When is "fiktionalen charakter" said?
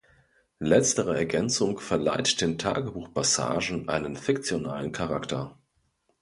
4.15-5.59